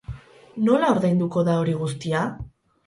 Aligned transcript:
Nola 0.69 0.89
ordainduko 0.95 1.47
da 1.51 1.59
hori 1.61 1.79
guztia? 1.85 2.29